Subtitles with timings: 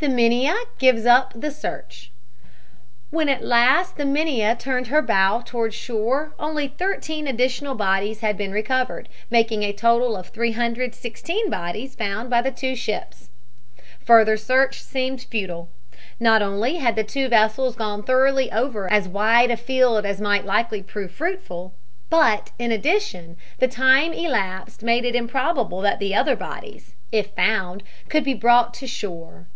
[0.00, 2.12] THE MINIA GIVES UP THE SEARCH
[3.08, 8.36] When at last the Minia turned her bow toward shore only thirteen additional bodies had
[8.36, 13.30] been recovered, making a total of 316 bodies found by the two ships.
[14.04, 15.70] Further search seemed futile.
[16.20, 20.44] Not only had the two vessels gone thoroughly over as wide a field as might
[20.44, 21.72] likely prove fruitful,
[22.10, 28.22] but, in addition, the time elapsed made it improbable that other bodies, if found, could
[28.22, 29.46] be brought to shore.